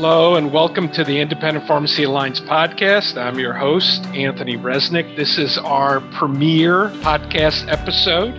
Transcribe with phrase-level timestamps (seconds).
[0.00, 3.16] Hello, and welcome to the Independent Pharmacy Alliance podcast.
[3.16, 5.16] I'm your host, Anthony Resnick.
[5.16, 8.32] This is our premiere podcast episode,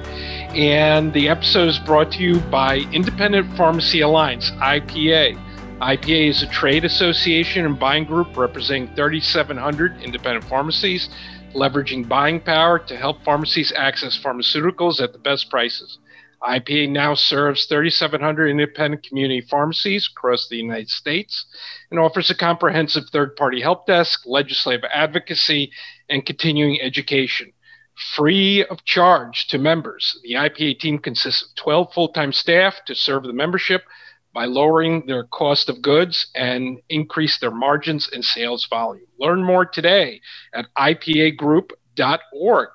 [0.55, 5.37] and the episode is brought to you by Independent Pharmacy Alliance, IPA.
[5.81, 11.09] IPA is a trade association and buying group representing 3,700 independent pharmacies,
[11.53, 15.97] leveraging buying power to help pharmacies access pharmaceuticals at the best prices.
[16.41, 21.45] IPA now serves 3,700 independent community pharmacies across the United States
[21.91, 25.71] and offers a comprehensive third party help desk, legislative advocacy,
[26.09, 27.51] and continuing education.
[28.15, 30.17] Free of charge to members.
[30.23, 33.83] The IPA team consists of 12 full time staff to serve the membership
[34.33, 39.07] by lowering their cost of goods and increase their margins and sales volume.
[39.19, 40.21] Learn more today
[40.53, 42.69] at ipagroup.org.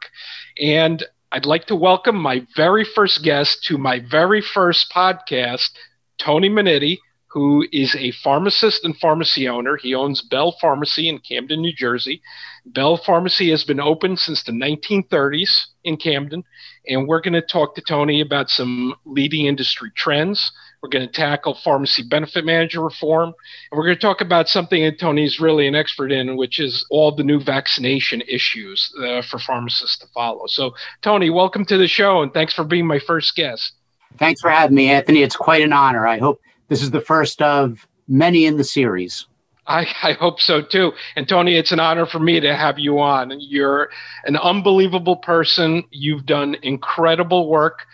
[0.61, 1.05] And
[1.35, 5.69] I'd like to welcome my very first guest to my very first podcast,
[6.17, 9.77] Tony Minniti, who is a pharmacist and pharmacy owner.
[9.77, 12.23] He owns Bell Pharmacy in Camden, New Jersey.
[12.67, 15.51] Bell Pharmacy has been open since the 1930s
[15.83, 16.45] in Camden,
[16.87, 20.53] and we're going to talk to Tony about some leading industry trends,
[20.85, 23.29] we're going to tackle pharmacy benefit manager reform.
[23.71, 26.85] And we're going to talk about something that Tony's really an expert in, which is
[26.91, 30.45] all the new vaccination issues uh, for pharmacists to follow.
[30.47, 33.73] So, Tony, welcome to the show and thanks for being my first guest.
[34.19, 35.23] Thanks for having me, Anthony.
[35.23, 36.07] It's quite an honor.
[36.07, 39.27] I hope this is the first of many in the series.
[39.67, 40.93] I, I, hope so too.
[41.17, 43.33] And Tony, it's an honor for me to have you on.
[43.41, 43.89] You're
[44.27, 45.85] an unbelievable person.
[45.91, 47.87] You've done incredible work.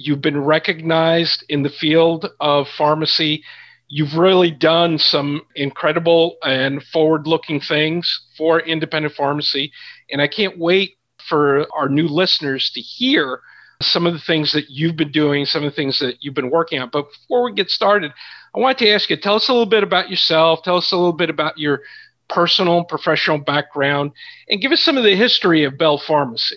[0.00, 3.42] You've been recognized in the field of pharmacy.
[3.88, 9.72] You've really done some incredible and forward looking things for independent pharmacy.
[10.10, 13.40] And I can't wait for our new listeners to hear
[13.82, 16.50] some of the things that you've been doing, some of the things that you've been
[16.50, 16.90] working on.
[16.92, 18.12] But before we get started,
[18.54, 20.96] I wanted to ask you tell us a little bit about yourself, tell us a
[20.96, 21.82] little bit about your
[22.28, 24.12] personal and professional background,
[24.48, 26.56] and give us some of the history of Bell Pharmacy.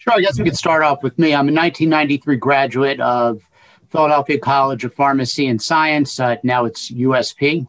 [0.00, 1.34] Sure, I guess we could start off with me.
[1.34, 3.42] I'm a 1993 graduate of
[3.90, 6.18] Philadelphia College of Pharmacy and Science.
[6.18, 7.66] Uh, now it's USP.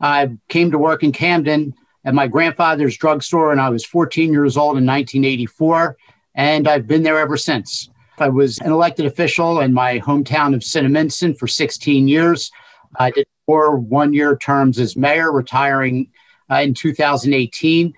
[0.00, 1.74] I came to work in Camden
[2.04, 5.96] at my grandfather's drugstore when I was 14 years old in 1984,
[6.36, 7.90] and I've been there ever since.
[8.18, 12.52] I was an elected official in my hometown of Cinnaminson for 16 years.
[13.00, 16.12] I did four one year terms as mayor, retiring
[16.48, 17.94] uh, in 2018.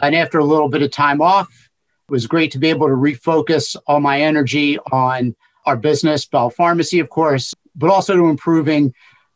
[0.00, 1.69] And after a little bit of time off,
[2.10, 6.50] it was great to be able to refocus all my energy on our business, Bell
[6.50, 8.92] Pharmacy, of course, but also to improving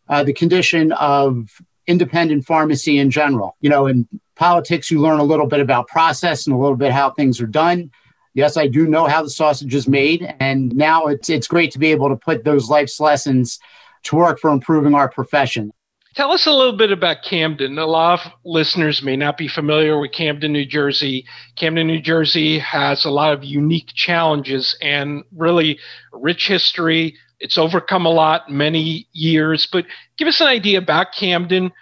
[0.09, 1.49] uh, the condition of
[1.87, 3.57] independent pharmacy in general.
[3.61, 6.91] You know, in politics, you learn a little bit about process and a little bit
[6.91, 7.93] how things are done.
[8.35, 11.79] Yes, I do know how the sausage is made, and now it's it's great to
[11.79, 13.61] be able to put those life's lessons
[14.05, 15.73] to work for improving our profession.
[16.15, 17.77] Tell us a little bit about Camden.
[17.77, 21.27] A lot of listeners may not be familiar with Camden, New Jersey.
[21.57, 25.77] Camden, New Jersey has a lot of unique challenges and really
[26.13, 27.17] rich history.
[27.41, 29.67] It's overcome a lot, many years.
[29.71, 29.87] But
[30.17, 31.73] give us an idea about Camden,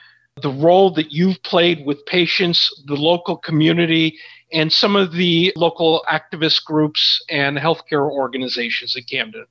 [0.40, 4.18] the role that you've played with patients, the local community,
[4.50, 9.44] and some of the local activist groups and healthcare organizations at Camden.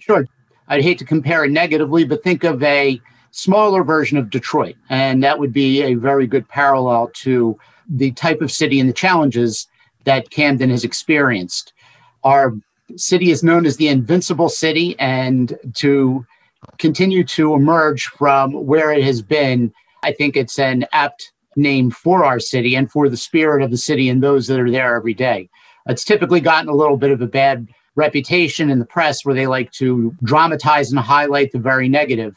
[0.00, 0.26] Sure.
[0.66, 3.00] I'd hate to compare it negatively, but think of a
[3.34, 4.76] smaller version of Detroit.
[4.88, 7.58] And that would be a very good parallel to
[7.88, 9.66] the type of city and the challenges
[10.04, 11.72] that Camden has experienced.
[12.22, 12.54] Our
[12.96, 16.24] city is known as the Invincible City, and to
[16.78, 19.72] continue to emerge from where it has been,
[20.04, 23.76] I think it's an apt name for our city and for the spirit of the
[23.76, 25.50] city and those that are there every day.
[25.86, 29.46] It's typically gotten a little bit of a bad reputation in the press where they
[29.46, 32.36] like to dramatize and highlight the very negative.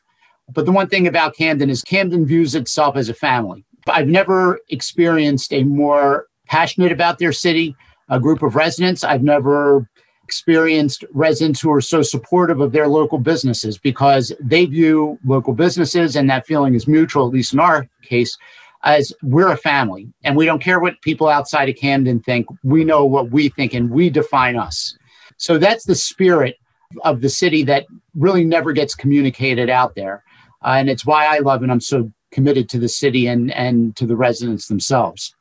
[0.53, 3.65] But the one thing about Camden is Camden views itself as a family.
[3.87, 7.75] I've never experienced a more passionate about their city,
[8.09, 9.03] a group of residents.
[9.03, 9.89] I've never
[10.23, 16.15] experienced residents who are so supportive of their local businesses because they view local businesses,
[16.15, 18.37] and that feeling is mutual, at least in our case,
[18.83, 22.45] as we're a family and we don't care what people outside of Camden think.
[22.63, 24.97] We know what we think and we define us.
[25.37, 26.57] So that's the spirit
[27.03, 27.85] of the city that
[28.15, 30.23] really never gets communicated out there.
[30.67, 33.95] Uh, and it's why I love and I'm so committed to the city and, and
[33.95, 35.33] to the residents themselves.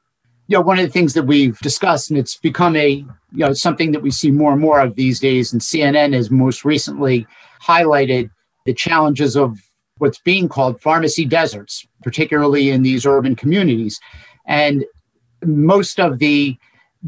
[0.46, 3.52] You know, one of the things that we've discussed, and it's become a, you know,
[3.52, 7.26] something that we see more and more of these days, and CNN has most recently
[7.60, 8.30] highlighted
[8.66, 9.58] the challenges of
[9.98, 13.98] what's being called pharmacy deserts, particularly in these urban communities.
[14.46, 14.84] And
[15.44, 16.56] most of the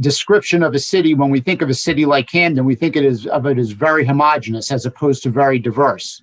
[0.01, 3.05] description of a city, when we think of a city like Camden, we think it
[3.05, 6.21] is, of it as very homogenous as opposed to very diverse.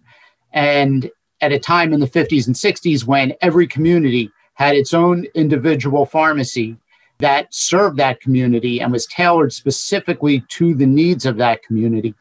[0.52, 1.10] And
[1.46, 6.06] at a time in the 50s and 60s when every community had its own individual
[6.06, 6.76] pharmacy
[7.20, 12.16] that served that community and was tailored specifically to the needs of that community,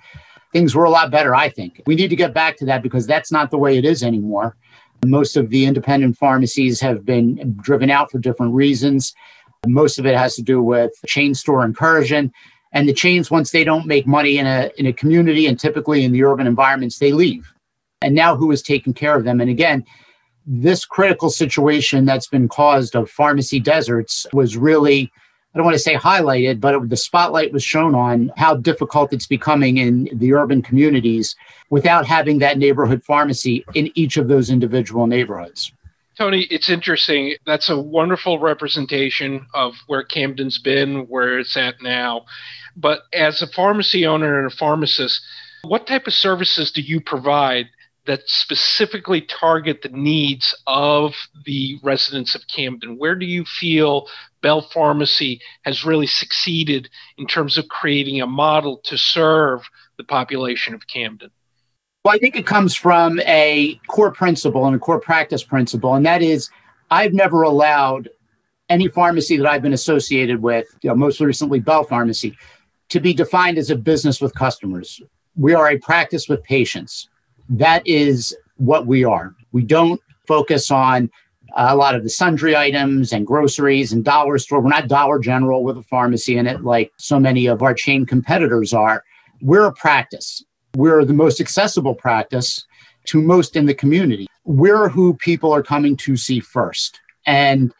[0.53, 1.81] things were a lot better, I think.
[1.87, 4.57] We need to get back to that because that's not the way it is anymore.
[5.07, 9.15] Most of the independent pharmacies have been driven out for different reasons.
[9.67, 12.31] Most of it has to do with chain store incursion.
[12.73, 16.05] And the chains, once they don't make money in a, in a community and typically
[16.05, 17.54] in the urban environments, they leave.
[18.05, 19.41] And now who is taking care of them?
[19.41, 19.85] And again,
[20.47, 25.11] this critical situation that's been caused of pharmacy deserts was really
[25.55, 29.13] I don't want to say highlighted, but it, the spotlight was shown on how difficult
[29.13, 31.37] it's becoming in the urban communities
[31.71, 35.73] without having that neighborhood pharmacy in each of those individual neighborhoods.
[36.19, 37.35] Tony, it's interesting.
[37.47, 42.25] That's a wonderful representation of where Camden's been, where it's at now.
[42.77, 45.23] But as a pharmacy owner and a pharmacist,
[45.63, 47.69] what type of services do you provide
[48.07, 51.15] that specifically target the needs of
[51.45, 52.99] the residents of Camden?
[52.99, 54.09] Where do you feel
[54.43, 59.63] Bell Pharmacy has really succeeded in terms of creating a model to serve
[59.97, 61.31] the population of Camden?
[62.05, 66.05] Well, I think it comes from a core principle and a core practice principle, and
[66.05, 66.51] that is
[66.91, 68.11] I've never allowed
[68.69, 72.37] any pharmacy that I've been associated with, you know, most recently Bell Pharmacy,
[72.91, 75.01] to be defined as a business with customers.
[75.37, 77.09] We are a practice with patients
[77.49, 79.35] that is what we are.
[79.53, 81.11] We don't focus on
[81.57, 84.61] a lot of the sundry items and groceries and dollar store.
[84.61, 88.07] We're not Dollar General with a pharmacy in it like so many of our chain
[88.07, 89.05] competitors are.
[89.41, 90.45] We're a practice.
[90.77, 92.67] We're the most accessible practice
[93.07, 94.27] to most in the community.
[94.45, 97.01] We're who people are coming to see first.
[97.27, 97.73] And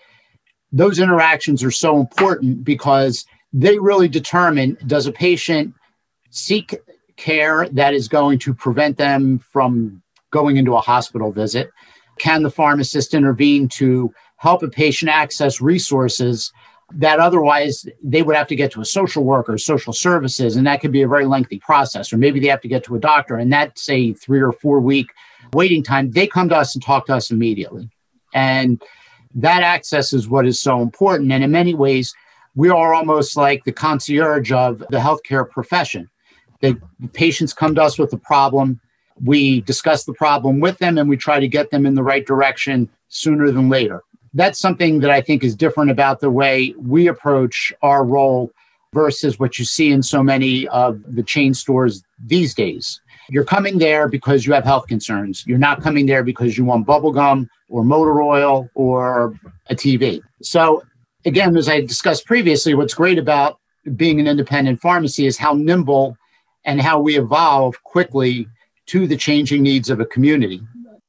[0.71, 5.75] those interactions are so important because they really determine does a patient
[6.31, 6.77] seek
[7.17, 11.71] care that is going to prevent them from going into a hospital visit?
[12.19, 16.53] Can the pharmacist intervene to help a patient access resources
[16.93, 20.81] that otherwise they would have to get to a social worker, social services, and that
[20.81, 22.13] could be a very lengthy process.
[22.13, 24.81] Or maybe they have to get to a doctor, and that's a three or four
[24.81, 25.09] week
[25.53, 26.11] waiting time.
[26.11, 27.89] They come to us and talk to us immediately.
[28.35, 28.83] And
[29.35, 31.33] that access is what is so important.
[31.33, 32.15] And in many ways,
[32.55, 36.09] we are almost like the concierge of the healthcare profession.
[36.73, 38.81] The patients come to us with a problem.
[39.23, 42.27] We discuss the problem with them and we try to get them in the right
[42.27, 44.03] direction sooner than later.
[44.33, 48.51] That's something that I think is different about the way we approach our role
[48.95, 53.01] versus what you see in so many of the chain stores these days.
[53.29, 55.45] You're coming there because you have health concerns.
[55.47, 59.39] You're not coming there because you want bubble gum or motor oil or
[59.69, 60.21] a TV.
[60.43, 60.83] So,
[61.25, 63.59] again, as I discussed previously, what's great about
[63.97, 66.17] being an independent pharmacy is how nimble
[66.65, 68.47] and how we evolve quickly
[68.87, 70.61] to the changing needs of a community.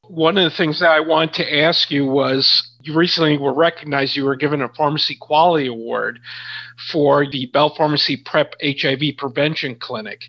[0.07, 4.15] One of the things that I want to ask you was you recently were recognized,
[4.15, 6.19] you were given a Pharmacy Quality Award
[6.91, 10.21] for the Bell Pharmacy PrEP HIV Prevention Clinic.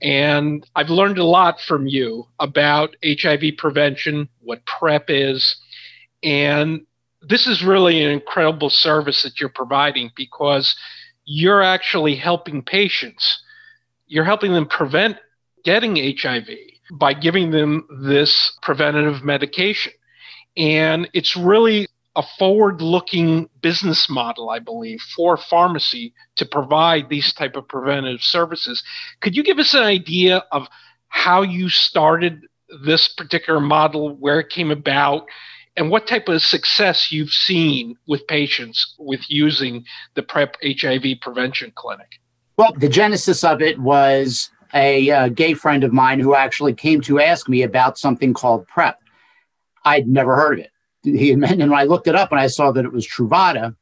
[0.00, 5.56] And I've learned a lot from you about HIV prevention, what PrEP is.
[6.22, 6.86] And
[7.20, 10.74] this is really an incredible service that you're providing because
[11.24, 13.42] you're actually helping patients
[14.08, 15.18] you're helping them prevent
[15.64, 16.48] getting HIV
[16.92, 19.92] by giving them this preventative medication.
[20.56, 27.32] And it's really a forward looking business model i believe for pharmacy to provide these
[27.32, 28.82] type of preventative services
[29.20, 30.66] could you give us an idea of
[31.08, 32.44] how you started
[32.84, 35.26] this particular model where it came about
[35.76, 39.84] and what type of success you've seen with patients with using
[40.14, 42.18] the prep hiv prevention clinic
[42.58, 47.00] well, the genesis of it was a uh, gay friend of mine who actually came
[47.02, 49.00] to ask me about something called PrEP.
[49.84, 50.70] I'd never heard of it.
[51.04, 53.76] He and when I looked it up and I saw that it was Truvada,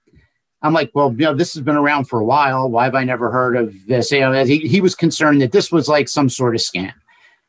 [0.61, 2.68] I'm like, well, you know, this has been around for a while.
[2.68, 4.12] Why have I never heard of this?
[4.12, 6.92] You know, he, he was concerned that this was like some sort of scam.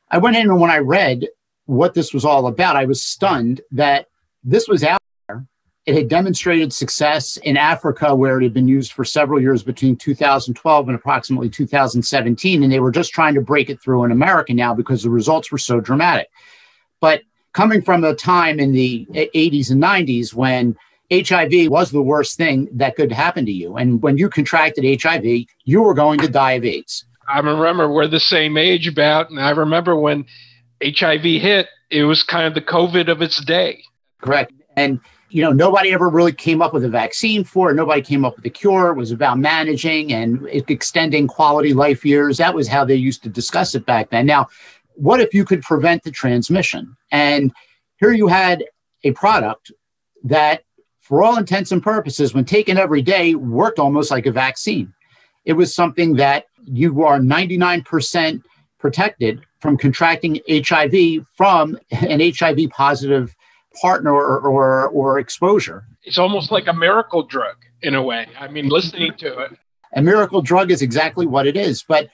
[0.10, 1.28] I went in and when I read
[1.66, 4.08] what this was all about, I was stunned that
[4.46, 5.02] this was out
[5.88, 9.96] it had demonstrated success in Africa, where it had been used for several years between
[9.96, 12.62] 2012 and approximately 2017.
[12.62, 15.50] And they were just trying to break it through in America now because the results
[15.50, 16.28] were so dramatic.
[17.00, 17.22] But
[17.54, 20.76] coming from a time in the 80s and 90s when
[21.10, 23.78] HIV was the worst thing that could happen to you.
[23.78, 27.06] And when you contracted HIV, you were going to die of AIDS.
[27.30, 30.26] I remember we're the same age about, and I remember when
[30.84, 33.84] HIV hit, it was kind of the COVID of its day.
[34.22, 34.52] Correct.
[34.76, 37.76] And you know, nobody ever really came up with a vaccine for it.
[37.76, 38.90] Nobody came up with a cure.
[38.90, 42.38] It was about managing and extending quality life years.
[42.38, 44.26] That was how they used to discuss it back then.
[44.26, 44.48] Now,
[44.96, 46.96] what if you could prevent the transmission?
[47.12, 47.52] And
[48.00, 48.64] Here you had
[49.04, 49.72] a product
[50.24, 50.64] that,
[51.00, 54.94] for all intents and purposes, when taken every day, worked almost like a vaccine.
[55.46, 58.42] It was something that you are 99%
[58.78, 63.36] protected from contracting HIV from an HIV positive
[63.82, 65.86] partner or, or, or exposure.
[66.04, 68.28] It's almost like a miracle drug in a way.
[68.40, 69.52] I mean, listening to it.
[69.94, 72.10] A miracle drug is exactly what it is, but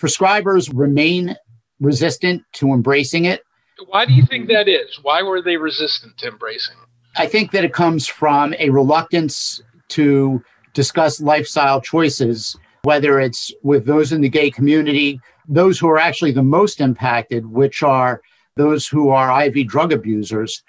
[0.00, 1.36] prescribers remain
[1.80, 3.42] resistant to embracing it.
[3.88, 4.98] Why do you think that is?
[5.02, 6.88] Why were they resistant to embracing it?
[7.18, 10.42] I think that it comes from a reluctance to
[10.74, 16.32] discuss lifestyle choices, whether it's with those in the gay community, those who are actually
[16.32, 18.20] the most impacted, which are
[18.56, 20.62] those who are IV drug abusers.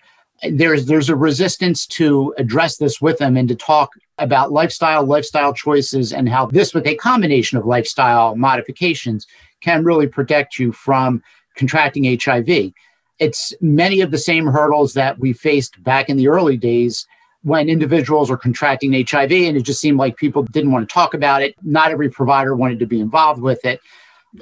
[0.44, 5.54] There's there's a resistance to address this with them and to talk about lifestyle, lifestyle
[5.54, 9.26] choices, and how this, with a combination of lifestyle modifications,
[9.62, 11.24] can really protect you from
[11.56, 12.72] contracting HIV.
[13.20, 17.08] It's many of the same hurdles that we faced back in the early days
[17.44, 21.14] when individuals were contracting HIV, and it just seemed like people didn't want to talk
[21.14, 21.56] about it.
[21.64, 23.80] Not every provider wanted to be involved with it.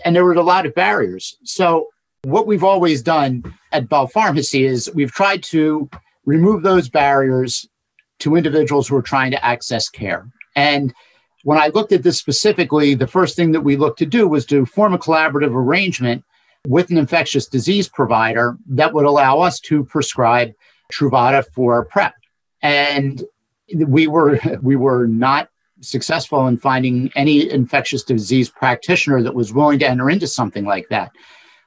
[0.03, 1.37] And there were a lot of barriers.
[1.43, 1.89] So,
[2.23, 3.43] what we've always done
[3.75, 5.89] at Bell Pharmacy is we've tried to
[6.25, 7.67] remove those barriers
[8.19, 10.29] to individuals who are trying to access care.
[10.55, 10.93] And
[11.43, 14.45] when I looked at this specifically, the first thing that we looked to do was
[14.47, 16.23] to form a collaborative arrangement
[16.65, 20.53] with an infectious disease provider that would allow us to prescribe
[20.91, 22.13] Truvada for PrEP.
[22.61, 23.23] And
[23.75, 25.49] we were we were not
[25.81, 30.87] successful in finding any infectious disease practitioner that was willing to enter into something like
[30.89, 31.11] that.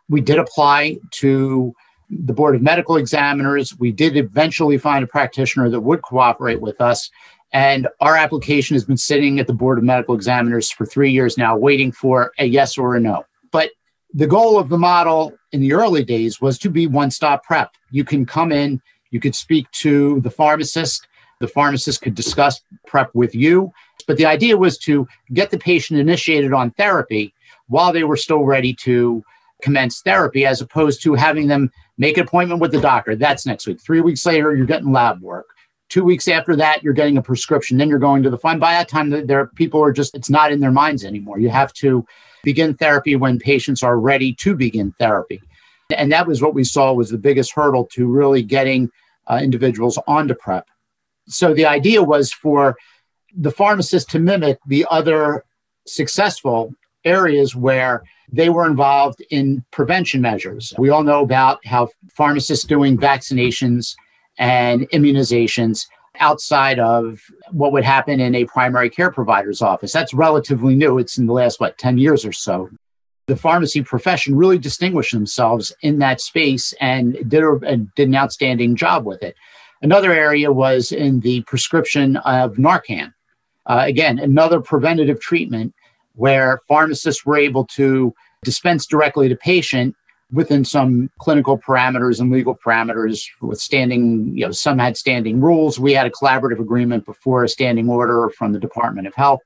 [0.08, 1.74] We did apply to
[2.10, 3.78] the Board of Medical Examiners.
[3.78, 7.10] We did eventually find a practitioner that would cooperate with us.
[7.52, 11.38] And our application has been sitting at the Board of Medical Examiners for three years
[11.38, 13.24] now, waiting for a yes or a no.
[13.50, 13.70] But
[14.12, 17.70] the goal of the model in the early days was to be one stop PrEP.
[17.90, 21.08] You can come in, you could speak to the pharmacist,
[21.40, 23.72] the pharmacist could discuss PrEP with you.
[24.06, 27.34] But the idea was to get the patient initiated on therapy
[27.68, 29.22] while they were still ready to
[29.62, 33.16] commence therapy, as opposed to having them make an appointment with the doctor.
[33.16, 33.80] That's next week.
[33.80, 35.46] Three weeks later, you're getting lab work.
[35.88, 37.78] Two weeks after that, you're getting a prescription.
[37.78, 38.60] Then you're going to the fund.
[38.60, 41.38] By that time, there people are just, it's not in their minds anymore.
[41.38, 42.06] You have to
[42.44, 45.42] begin therapy when patients are ready to begin therapy.
[45.90, 48.90] And that was what we saw was the biggest hurdle to really getting
[49.26, 50.66] uh, individuals onto PrEP.
[51.26, 52.76] So the idea was for
[53.34, 55.44] the pharmacist to mimic the other
[55.86, 56.74] successful
[57.08, 60.74] areas where they were involved in prevention measures.
[60.78, 63.96] We all know about how pharmacists doing vaccinations
[64.38, 65.86] and immunizations
[66.20, 69.92] outside of what would happen in a primary care provider's office.
[69.92, 70.98] That's relatively new.
[70.98, 72.68] It's in the last, what, 10 years or so.
[73.26, 78.74] The pharmacy profession really distinguished themselves in that space and did, a, did an outstanding
[78.74, 79.36] job with it.
[79.82, 83.12] Another area was in the prescription of Narcan.
[83.66, 85.74] Uh, again, another preventative treatment
[86.18, 89.94] where pharmacists were able to dispense directly to patient
[90.32, 95.78] within some clinical parameters and legal parameters with standing, you know, some had standing rules.
[95.78, 99.40] We had a collaborative agreement before a standing order from the Department of Health,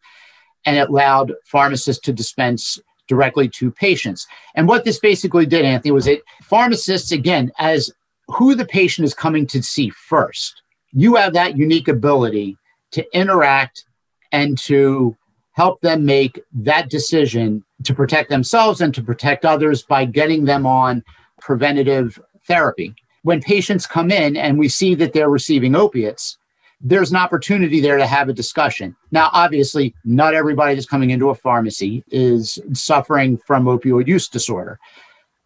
[0.64, 4.26] and it allowed pharmacists to dispense directly to patients.
[4.54, 7.92] And what this basically did, Anthony, was it pharmacists, again, as
[8.28, 10.62] who the patient is coming to see first,
[10.92, 12.56] you have that unique ability
[12.92, 13.84] to interact
[14.32, 15.16] and to
[15.52, 20.66] help them make that decision to protect themselves and to protect others by getting them
[20.66, 21.04] on
[21.40, 22.94] preventative therapy.
[23.22, 26.38] When patients come in and we see that they're receiving opiates,
[26.80, 28.96] there's an opportunity there to have a discussion.
[29.12, 34.80] Now, obviously, not everybody that's coming into a pharmacy is suffering from opioid use disorder.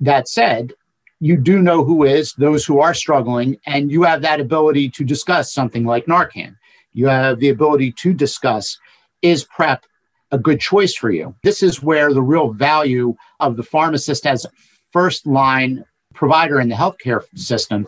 [0.00, 0.72] That said,
[1.20, 5.04] you do know who is, those who are struggling, and you have that ability to
[5.04, 6.56] discuss something like Narcan.
[6.92, 8.78] You have the ability to discuss
[9.22, 9.84] is PrEP
[10.32, 11.34] a good choice for you?
[11.42, 14.46] This is where the real value of the pharmacist as
[14.92, 17.86] first line provider in the healthcare system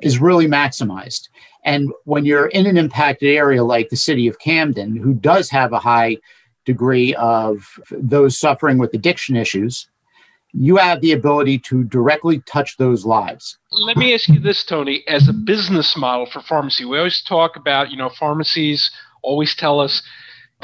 [0.00, 1.28] is really maximized.
[1.64, 5.72] And when you're in an impacted area like the city of Camden, who does have
[5.72, 6.18] a high
[6.64, 9.88] degree of those suffering with addiction issues,
[10.52, 13.58] you have the ability to directly touch those lives.
[13.72, 17.56] Let me ask you this, Tony, as a business model for pharmacy, we always talk
[17.56, 18.90] about, you know, pharmacies
[19.22, 20.02] always tell us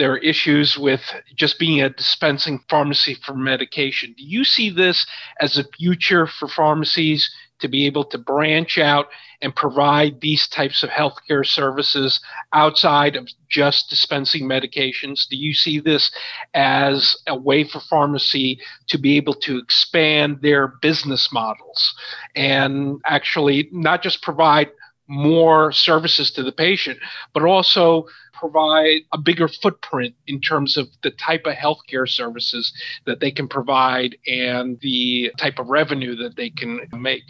[0.01, 1.03] There are issues with
[1.37, 4.15] just being a dispensing pharmacy for medication.
[4.17, 5.07] Do you see this
[5.43, 9.09] as a future for pharmacies to be able to branch out
[9.43, 12.19] and provide these types of healthcare services
[12.55, 15.29] outside of just dispensing medications?
[15.29, 16.11] Do you see this
[16.55, 21.95] as a way for pharmacy to be able to expand their business models
[22.35, 24.71] and actually not just provide
[25.11, 26.99] more services to the patient,
[27.35, 32.73] but also provide a bigger footprint in terms of the type of healthcare services
[33.05, 37.25] that they can provide and the type of revenue that they can make.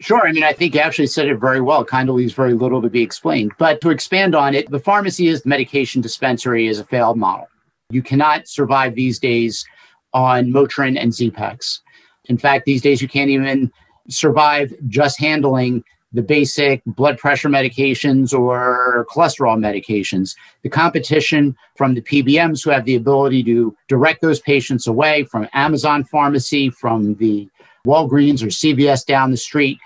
[0.00, 0.26] Sure.
[0.26, 1.84] I mean, I think you actually said it very well.
[1.84, 3.52] Kind of leaves very little to be explained.
[3.58, 7.48] But to expand on it, the pharmacy is the medication dispensary is a failed model.
[7.90, 9.66] You cannot survive these days
[10.14, 11.82] on Motrin and Z-Paks.
[12.26, 13.72] In fact, these days you can't even
[14.08, 15.82] survive just handling
[16.12, 20.34] the basic blood pressure medications or cholesterol medications.
[20.62, 25.48] The competition from the PBMs who have the ability to direct those patients away from
[25.52, 27.48] Amazon Pharmacy, from the
[27.86, 29.78] Walgreens or CVS down the street,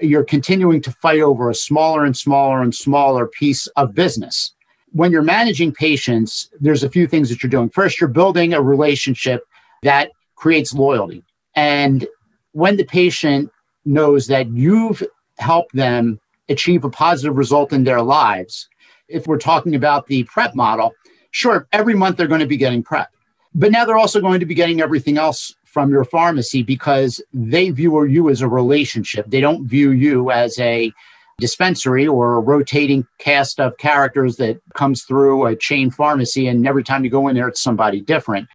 [0.00, 4.52] you're continuing to fight over a smaller and smaller and smaller piece of business.
[4.92, 7.70] When you're managing patients, there's a few things that you're doing.
[7.70, 9.44] First, you're building a relationship
[9.82, 11.22] that creates loyalty.
[11.54, 12.06] And
[12.52, 13.50] when the patient
[13.84, 15.02] knows that you've
[15.40, 18.68] helped them achieve a positive result in their lives,
[19.08, 20.92] if we're talking about the PrEP model,
[21.30, 23.08] sure, every month they're going to be getting PrEP.
[23.54, 27.70] But now they're also going to be getting everything else from your pharmacy because they
[27.70, 29.26] view you as a relationship.
[29.28, 30.92] They don't view you as a
[31.38, 36.84] dispensary or a rotating cast of characters that comes through a chain pharmacy and every
[36.84, 38.48] time you go in there it's somebody different.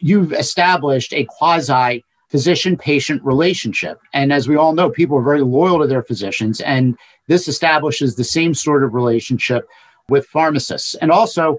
[0.00, 4.00] You've established a quasi physician patient relationship.
[4.12, 8.16] And as we all know, people are very loyal to their physicians and this establishes
[8.16, 9.68] the same sort of relationship
[10.08, 10.94] with pharmacists.
[10.96, 11.58] And also,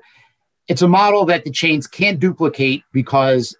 [0.67, 3.55] it's a model that the chains can't duplicate because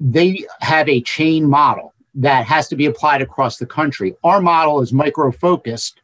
[0.00, 4.14] they have a chain model that has to be applied across the country.
[4.24, 6.00] Our model is micro focused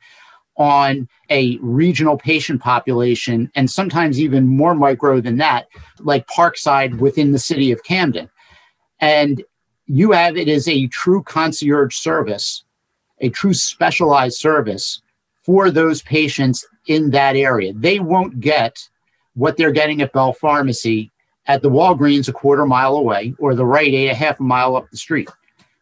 [0.57, 5.67] on a regional patient population and sometimes even more micro than that,
[6.01, 8.31] like Parkside within the city of Camden.
[9.01, 9.43] And
[9.87, 12.65] you have it as a true concierge service,
[13.21, 15.03] a true specialized service
[15.45, 17.73] for those patients in that area.
[17.75, 18.89] They won't get
[19.35, 21.11] what they're getting at Bell Pharmacy
[21.47, 24.77] at the Walgreens a quarter mile away or the Rite Aid a half a mile
[24.77, 25.29] up the street.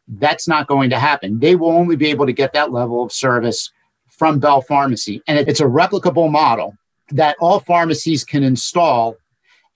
[0.09, 1.39] That's not going to happen.
[1.39, 3.71] They will only be able to get that level of service
[4.09, 5.23] from Bell Pharmacy.
[5.29, 6.77] And it's a replicable model
[7.11, 9.17] that all pharmacies can install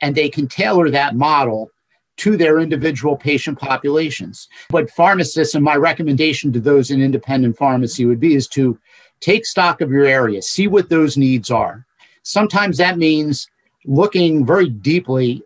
[0.00, 1.70] and they can tailor that model
[2.18, 4.48] to their individual patient populations.
[4.70, 8.78] But pharmacists, and my recommendation to those in independent pharmacy would be is to
[9.20, 11.86] take stock of your area, see what those needs are.
[12.22, 13.48] Sometimes that means
[13.84, 15.42] looking very deeply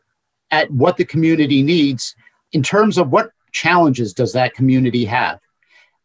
[0.51, 2.15] at what the community needs
[2.53, 5.41] in terms of what challenges does that community have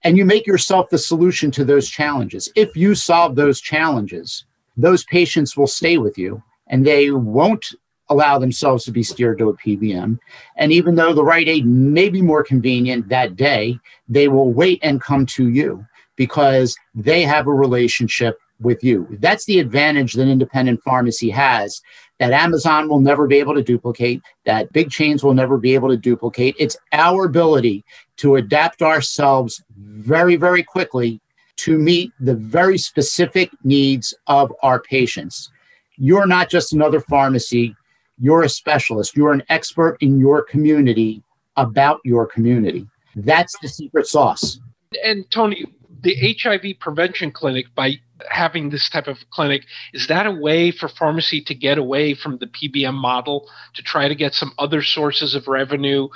[0.04, 4.45] and you make yourself the solution to those challenges if you solve those challenges
[4.78, 7.65] those patients will stay with you and they won't
[8.10, 10.20] allow themselves to be steered to a PBM.
[10.58, 14.80] And even though the Rite Aid may be more convenient that day, they will wait
[14.84, 19.08] and come to you because they have a relationship with you.
[19.20, 21.82] That's the advantage that independent pharmacy has
[22.20, 25.89] that Amazon will never be able to duplicate, that big chains will never be able
[25.89, 26.56] to duplicate.
[26.58, 27.84] It's our ability
[28.18, 31.20] to adapt ourselves very, very quickly
[31.58, 35.52] to meet the very specific needs of our patients.
[35.98, 37.76] You're not just another pharmacy,
[38.19, 41.23] you're a specialist, you're an expert in your community
[41.58, 42.88] about your community.
[43.15, 44.60] That's the secret sauce.
[45.04, 45.65] And Tony,
[46.01, 47.99] the HIV prevention clinic, by
[48.30, 52.38] having this type of clinic, is that a way for pharmacy to get away from
[52.38, 56.08] the PBM model to try to get some other sources of revenue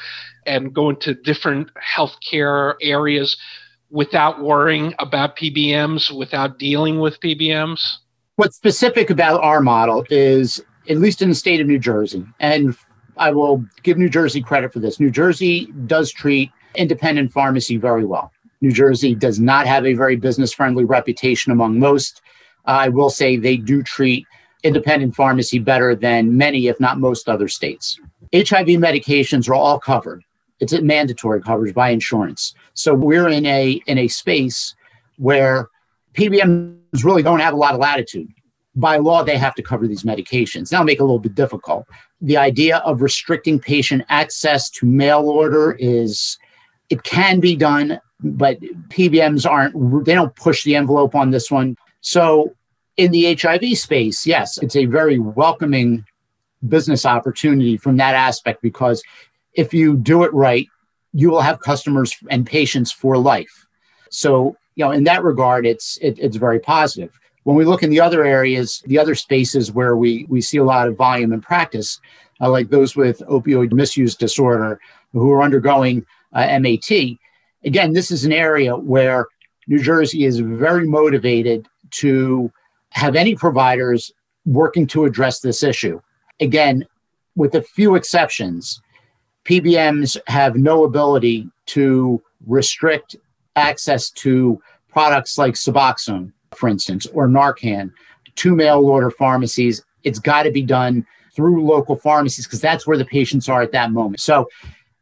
[0.45, 3.37] and go into different healthcare areas
[3.89, 7.95] without worrying about PBMs, without dealing with PBMs?
[8.35, 12.75] What's specific about our model is, at least in the state of New Jersey, and
[13.17, 14.99] I will give New Jersey credit for this.
[14.99, 18.31] New Jersey does treat independent pharmacy very well.
[18.61, 22.21] New Jersey does not have a very business friendly reputation among most.
[22.65, 24.25] I will say they do treat
[24.63, 27.99] independent pharmacy better than many, if not most, other states.
[28.33, 30.23] HIV medications are all covered.
[30.59, 32.53] It's a mandatory coverage by insurance.
[32.73, 34.75] So we're in a in a space
[35.17, 35.69] where
[36.13, 38.27] PBMs really don't have a lot of latitude.
[38.75, 40.69] By law, they have to cover these medications.
[40.69, 41.85] That'll make it a little bit difficult.
[42.21, 46.37] The idea of restricting patient access to mail order is
[46.89, 51.77] it can be done but PBMs aren't, they don't push the envelope on this one.
[52.01, 52.55] So
[52.97, 56.05] in the HIV space, yes, it's a very welcoming
[56.67, 59.01] business opportunity from that aspect because
[59.53, 60.67] if you do it right,
[61.13, 63.65] you will have customers and patients for life.
[64.09, 67.17] So, you know, in that regard, it's it, it's very positive.
[67.43, 70.63] When we look in the other areas, the other spaces where we we see a
[70.63, 71.99] lot of volume in practice,
[72.41, 74.79] uh, like those with opioid misuse disorder
[75.13, 77.17] who are undergoing uh, MAT,
[77.63, 79.27] again, this is an area where
[79.67, 82.51] New Jersey is very motivated to
[82.91, 84.11] have any providers
[84.45, 86.01] working to address this issue.
[86.39, 86.85] Again,
[87.35, 88.81] with a few exceptions,
[89.45, 93.15] PBMs have no ability to restrict
[93.55, 97.91] access to products like Suboxone, for instance, or Narcan
[98.35, 99.83] to mail order pharmacies.
[100.03, 103.71] It's got to be done through local pharmacies because that's where the patients are at
[103.71, 104.21] that moment.
[104.21, 104.49] So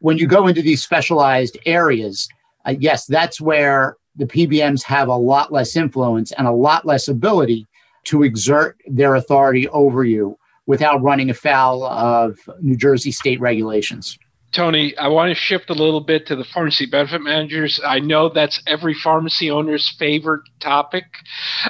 [0.00, 2.28] when you go into these specialized areas,
[2.66, 7.08] uh, yes, that's where the PBMs have a lot less influence and a lot less
[7.08, 7.66] ability
[8.04, 14.18] to exert their authority over you without running afoul of New Jersey state regulations.
[14.50, 17.80] Tony, I want to shift a little bit to the pharmacy benefit managers.
[17.84, 21.04] I know that's every pharmacy owner's favorite topic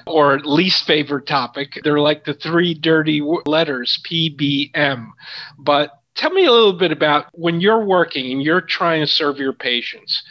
[0.07, 1.81] or least favorite topic.
[1.83, 5.09] They're like the three dirty letters, PBM.
[5.59, 9.39] But tell me a little bit about when you're working and you're trying to serve
[9.39, 10.23] your patients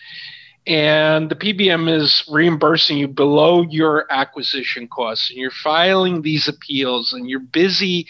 [0.67, 7.13] and the PBM is reimbursing you below your acquisition costs, and you're filing these appeals,
[7.13, 8.05] and you're busy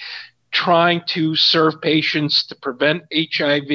[0.63, 3.69] trying to serve patients to prevent HIV.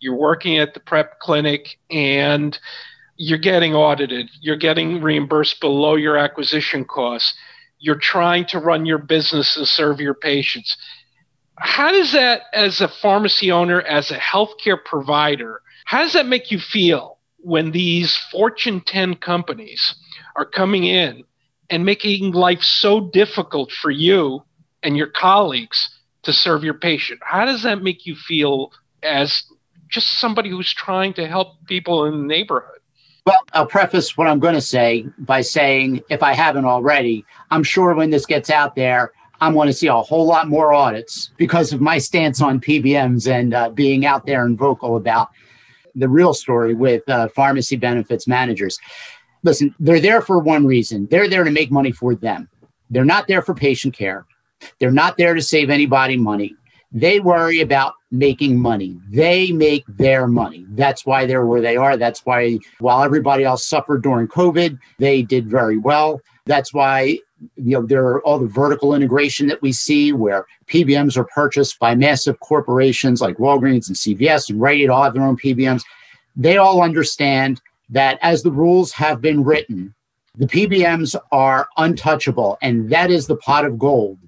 [0.00, 2.58] You're working at the PrEP clinic, and
[3.16, 4.30] you're getting audited.
[4.40, 7.34] You're getting reimbursed below your acquisition costs.
[7.78, 10.76] You're trying to run your business and serve your patients.
[11.58, 16.50] How does that, as a pharmacy owner, as a healthcare provider, how does that make
[16.50, 17.18] you feel?
[17.42, 19.94] when these Fortune 10 companies
[20.36, 21.24] are coming in
[21.70, 24.42] and making life so difficult for you
[24.82, 27.20] and your colleagues to serve your patient.
[27.22, 29.44] How does that make you feel as
[29.88, 32.78] just somebody who's trying to help people in the neighborhood?
[33.24, 37.62] Well, I'll preface what I'm going to say by saying, if I haven't already, I'm
[37.62, 41.30] sure when this gets out there, I'm going to see a whole lot more audits
[41.36, 45.30] because of my stance on PBMs and uh, being out there and vocal about
[45.94, 48.78] the real story with uh, pharmacy benefits managers.
[49.42, 52.48] Listen, they're there for one reason they're there to make money for them.
[52.90, 54.26] They're not there for patient care.
[54.78, 56.54] They're not there to save anybody money.
[56.92, 58.98] They worry about making money.
[59.08, 60.66] They make their money.
[60.70, 61.96] That's why they're where they are.
[61.96, 66.20] That's why, while everybody else suffered during COVID, they did very well.
[66.44, 67.18] That's why
[67.56, 71.78] you know there are all the vertical integration that we see where PBMs are purchased
[71.78, 75.82] by massive corporations like Walgreens and CVS and Rite Aid all have their own PBMs.
[76.36, 79.94] They all understand that as the rules have been written,
[80.36, 84.18] the PBMs are untouchable, and that is the pot of gold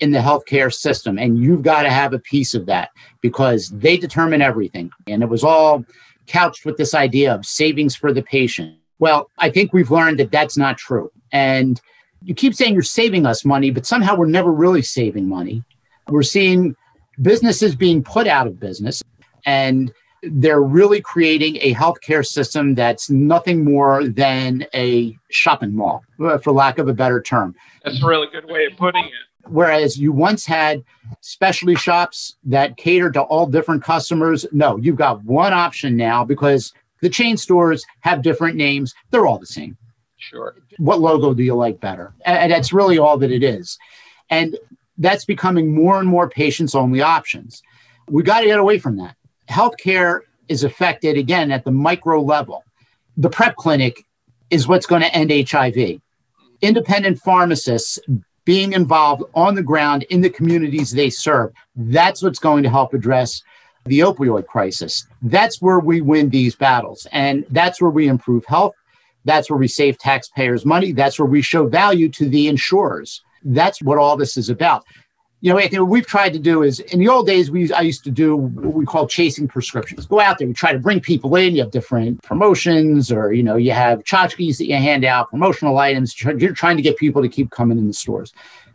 [0.00, 1.18] in the healthcare system.
[1.18, 4.90] And you've got to have a piece of that because they determine everything.
[5.06, 5.84] And it was all
[6.26, 8.76] couched with this idea of savings for the patient.
[8.98, 11.10] Well, I think we've learned that that's not true.
[11.32, 11.80] And
[12.22, 15.62] you keep saying you're saving us money, but somehow we're never really saving money.
[16.08, 16.74] We're seeing
[17.20, 19.02] businesses being put out of business
[19.46, 26.02] and they're really creating a healthcare system that's nothing more than a shopping mall,
[26.42, 27.54] for lack of a better term.
[27.84, 29.12] That's a really good way of putting it.
[29.48, 30.84] Whereas you once had
[31.20, 36.72] specialty shops that catered to all different customers, no, you've got one option now because
[37.00, 38.94] the chain stores have different names.
[39.10, 39.76] They're all the same.
[40.16, 40.56] Sure.
[40.78, 42.12] What logo do you like better?
[42.24, 43.78] And that's really all that it is.
[44.30, 44.58] And
[44.98, 47.62] that's becoming more and more patients only options.
[48.08, 49.16] We got to get away from that.
[49.48, 52.64] Healthcare is affected again at the micro level.
[53.16, 54.04] The PrEP clinic
[54.50, 56.00] is what's going to end HIV.
[56.60, 57.98] Independent pharmacists
[58.48, 62.94] being involved on the ground in the communities they serve, that's what's going to help
[62.94, 63.42] address
[63.84, 65.06] the opioid crisis.
[65.20, 67.06] That's where we win these battles.
[67.12, 68.72] And that's where we improve health.
[69.26, 70.92] That's where we save taxpayers money.
[70.92, 73.22] That's where we show value to the insurers.
[73.44, 74.82] That's what all this is about.
[75.40, 77.82] You know, Anthony, what we've tried to do is in the old days, we I
[77.82, 80.04] used to do what we call chasing prescriptions.
[80.04, 81.54] Go out there, we try to bring people in.
[81.54, 85.78] You have different promotions, or you know, you have tchotchkes that you hand out, promotional
[85.78, 86.20] items.
[86.20, 88.32] You're trying to get people to keep coming in the stores.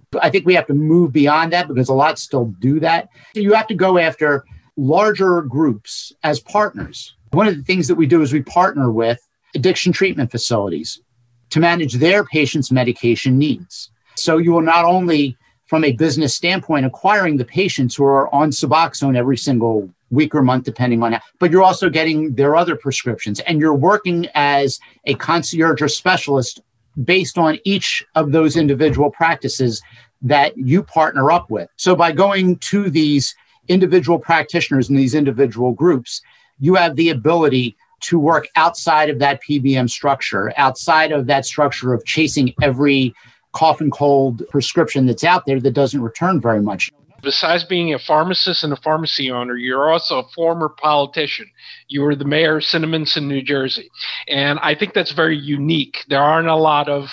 [0.10, 3.10] But I think we have to move beyond that because a lot still do that.
[3.34, 4.46] You have to go after
[4.78, 7.14] larger groups as partners.
[7.32, 9.20] One of the things that we do is we partner with
[9.54, 11.02] addiction treatment facilities
[11.50, 13.92] to manage their patients' medication needs.
[14.16, 18.52] So you will not only, from a business standpoint, acquiring the patients who are on
[18.52, 22.76] Suboxone every single week or month, depending on that, but you're also getting their other
[22.76, 26.62] prescriptions and you're working as a concierge or specialist
[27.04, 29.82] based on each of those individual practices
[30.22, 31.70] that you partner up with.
[31.76, 33.36] So by going to these
[33.68, 36.22] individual practitioners in these individual groups,
[36.60, 41.94] you have the ability to work outside of that PBM structure, outside of that structure
[41.94, 43.14] of chasing every
[43.54, 46.92] cough and cold prescription that's out there that doesn't return very much.
[47.22, 51.46] Besides being a pharmacist and a pharmacy owner, you're also a former politician.
[51.88, 53.90] You were the mayor of Cinnaminson, New Jersey.
[54.28, 56.04] And I think that's very unique.
[56.10, 57.10] There aren't a lot of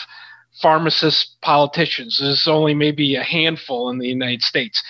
[0.60, 2.18] pharmacist politicians.
[2.20, 4.82] There's only maybe a handful in the United States.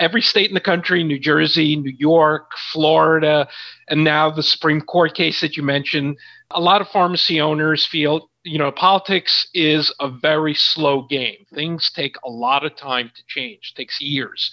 [0.00, 3.46] Every state in the country, New Jersey, New York, Florida,
[3.88, 6.16] and now the Supreme Court case that you mentioned,
[6.50, 11.46] a lot of pharmacy owners feel you know, politics is a very slow game.
[11.54, 14.50] Things take a lot of time to change, it takes years.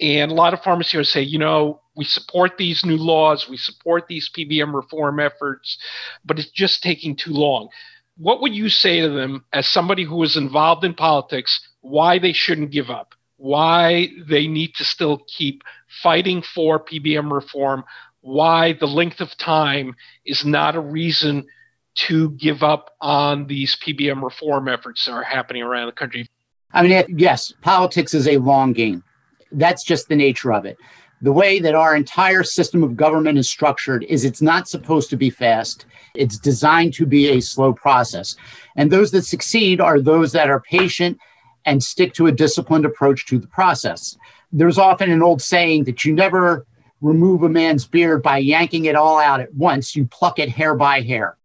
[0.00, 4.06] And a lot of pharmacists say, you know, we support these new laws, we support
[4.08, 5.78] these PBM reform efforts,
[6.24, 7.68] but it's just taking too long.
[8.16, 12.32] What would you say to them as somebody who is involved in politics, why they
[12.32, 13.14] shouldn't give up?
[13.36, 15.64] Why they need to still keep
[16.02, 17.84] fighting for PBM reform?
[18.20, 21.46] Why the length of time is not a reason
[21.94, 26.28] to give up on these PBM reform efforts that are happening around the country?
[26.72, 29.04] I mean, yes, politics is a long game.
[29.52, 30.76] That's just the nature of it.
[31.22, 35.16] The way that our entire system of government is structured is it's not supposed to
[35.16, 35.86] be fast.
[36.14, 38.36] It's designed to be a slow process.
[38.76, 41.18] And those that succeed are those that are patient
[41.64, 44.16] and stick to a disciplined approach to the process.
[44.52, 46.66] There's often an old saying that you never
[47.00, 50.74] remove a man's beard by yanking it all out at once, you pluck it hair
[50.74, 51.36] by hair.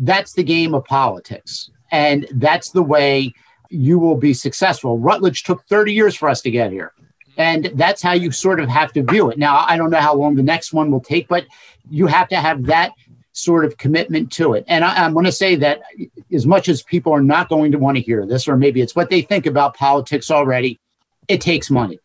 [0.00, 1.70] That's the game of politics.
[1.92, 3.34] And that's the way
[3.68, 4.98] you will be successful.
[4.98, 6.92] Rutledge took 30 years for us to get here.
[7.36, 9.38] And that's how you sort of have to view it.
[9.38, 11.46] Now, I don't know how long the next one will take, but
[11.88, 12.92] you have to have that
[13.32, 14.64] sort of commitment to it.
[14.66, 15.80] And I, am going to say that
[16.32, 18.96] as much as people are not going to want to hear this, or maybe it's
[18.96, 20.80] what they think about politics already,
[21.28, 21.98] it takes money.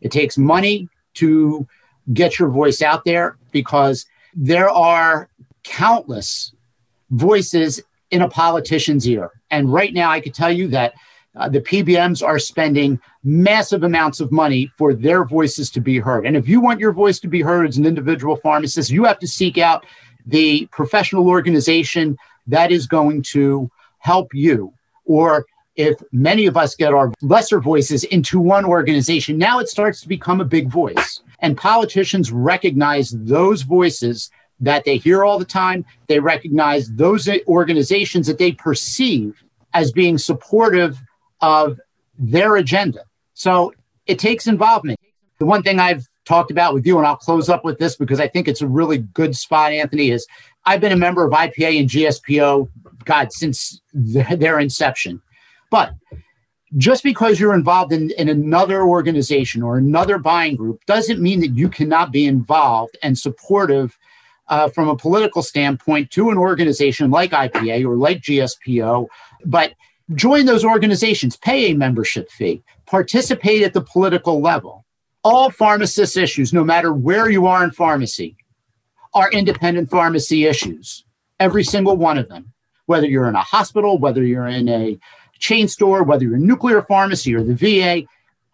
[0.00, 1.66] It takes money to
[2.12, 5.28] get your voice out there because there are
[5.62, 6.53] countless
[7.14, 9.30] voices in a politician's ear.
[9.50, 10.94] And right now, I could tell you that
[11.36, 16.26] uh, the PBMs are spending massive amounts of money for their voices to be heard.
[16.26, 19.18] And if you want your voice to be heard as an individual pharmacist, you have
[19.18, 19.84] to seek out
[20.26, 24.72] the professional organization that is going to help you.
[25.04, 25.46] Or
[25.76, 30.08] if many of us get our lesser voices into one organization, now it starts to
[30.08, 31.20] become a big voice.
[31.40, 35.84] And politicians recognize those voices that they hear all the time.
[36.06, 40.98] They recognize those organizations that they perceive as being supportive
[41.40, 41.80] of
[42.18, 43.04] their agenda.
[43.34, 43.74] So
[44.06, 44.98] it takes involvement.
[45.38, 48.20] The one thing I've talked about with you, and I'll close up with this because
[48.20, 50.26] I think it's a really good spot, Anthony, is
[50.64, 52.68] I've been a member of IPA and GSPO,
[53.04, 55.20] God, since their inception.
[55.70, 55.94] But
[56.76, 61.56] just because you're involved in, in another organization or another buying group doesn't mean that
[61.56, 63.98] you cannot be involved and supportive
[64.48, 69.06] uh, from a political standpoint to an organization like IPA or like GSPO,
[69.44, 69.74] but
[70.14, 74.84] join those organizations, pay a membership fee, participate at the political level.
[75.22, 78.36] All pharmacist issues, no matter where you are in pharmacy,
[79.14, 81.04] are independent pharmacy issues.
[81.40, 82.52] Every single one of them,
[82.86, 84.98] whether you're in a hospital, whether you're in a
[85.38, 88.06] chain store, whether you're in nuclear pharmacy or the VA,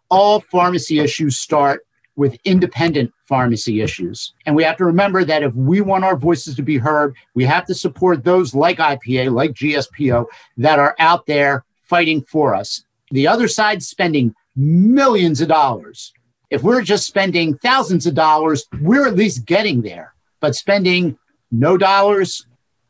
[0.08, 1.84] all pharmacy issues start
[2.16, 4.34] with independent pharmacy issues.
[4.46, 7.44] And we have to remember that if we want our voices to be heard, we
[7.44, 10.26] have to support those like IPA, like GSPO,
[10.58, 12.84] that are out there fighting for us.
[13.10, 16.12] The other side's spending millions of dollars.
[16.50, 20.14] If we're just spending thousands of dollars, we're at least getting there.
[20.40, 21.18] But spending
[21.50, 22.46] no dollars,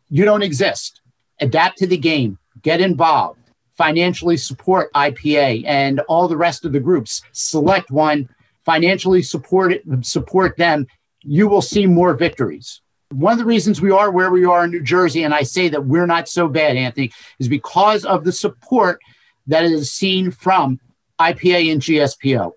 [0.09, 1.01] you don't exist.
[1.41, 3.41] Adapt to the game, get involved,
[3.77, 7.23] financially support IPA and all the rest of the groups.
[7.33, 8.29] Select one
[8.65, 10.87] financially support it, support them,
[11.23, 12.81] you will see more victories.
[13.13, 15.69] One of the reasons we are where we are in New Jersey, and I say
[15.69, 19.01] that we're not so bad, Anthony, is because of the support
[19.49, 20.79] that is seen from
[21.19, 22.53] IPA and GSPO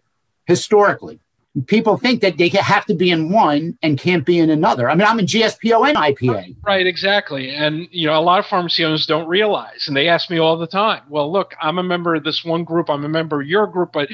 [0.45, 1.19] historically.
[1.67, 4.89] People think that they have to be in one and can't be in another.
[4.89, 6.55] I mean, I'm in GSPO and IPA.
[6.65, 7.49] Right, exactly.
[7.51, 10.57] And, you know, a lot of pharmacy owners don't realize, and they ask me all
[10.57, 13.47] the time, well, look, I'm a member of this one group, I'm a member of
[13.47, 14.09] your group, but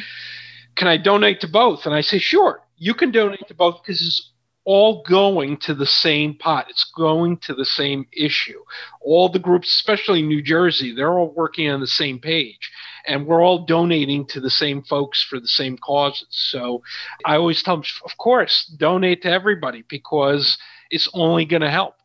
[0.76, 1.86] can I donate to both?
[1.86, 4.32] And I say, sure, you can donate to both because it's
[4.66, 6.68] all going to the same pot.
[6.70, 8.60] It's going to the same issue.
[9.02, 12.70] All the groups, especially New Jersey, they're all working on the same page.
[13.08, 16.28] And we're all donating to the same folks for the same causes.
[16.30, 16.84] So
[17.26, 20.58] I always tell them, of course, donate to everybody because
[20.92, 21.96] it's only going to help.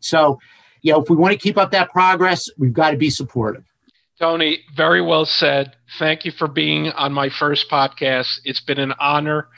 [0.00, 0.38] So,
[0.80, 3.64] you know, if we want to keep up that progress, we've got to be supportive.
[4.18, 5.76] Tony, very well said.
[5.98, 8.40] Thank you for being on my first podcast.
[8.44, 9.48] It's been an honor,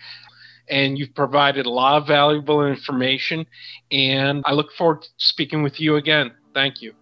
[0.69, 3.47] and you've provided a lot of valuable information.
[3.91, 6.33] And I look forward to speaking with you again.
[6.53, 6.93] Thank you.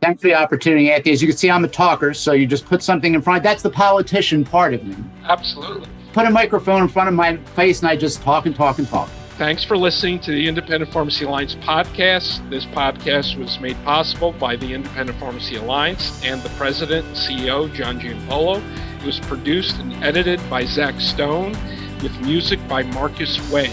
[0.00, 1.12] Thanks for the opportunity, Anthony.
[1.12, 3.42] As you can see, I'm a talker, so you just put something in front.
[3.42, 4.96] That's the politician part of me.
[5.24, 5.88] Absolutely.
[6.12, 8.86] Put a microphone in front of my face, and I just talk and talk and
[8.86, 9.10] talk.
[9.40, 12.46] Thanks for listening to the Independent Pharmacy Alliance podcast.
[12.50, 17.72] This podcast was made possible by the Independent Pharmacy Alliance and the president and CEO,
[17.72, 18.62] John Giampolo.
[19.00, 21.52] It was produced and edited by Zach Stone
[22.02, 23.68] with music by Marcus Way.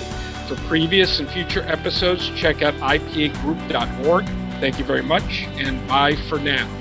[0.48, 4.26] For previous and future episodes, check out ipagroup.org.
[4.62, 6.77] Thank you very much, and bye for now.